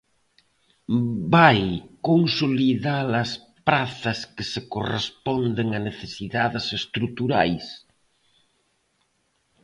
[1.33, 1.59] ¿Vai
[2.09, 3.31] consolidar as
[3.67, 7.65] prazas que se corresponden a necesidades estruturais?